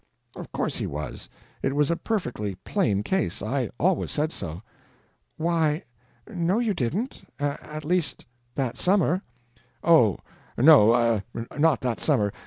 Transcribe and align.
"Of 0.35 0.51
course 0.51 0.77
he 0.77 0.87
was. 0.87 1.29
It 1.61 1.75
was 1.75 1.91
a 1.91 1.95
perfectly 1.95 2.55
plain 2.55 3.03
case. 3.03 3.43
I 3.43 3.69
always 3.79 4.09
said 4.09 4.31
so." 4.31 4.63
"Why, 5.37 5.83
no 6.27 6.57
you 6.57 6.73
didn't! 6.73 7.23
at 7.39 7.85
least 7.85 8.25
that 8.55 8.77
summer." 8.77 9.21
"Oh, 9.83 10.17
no, 10.57 11.21
not 11.55 11.81
that 11.81 11.99
summer. 11.99 12.33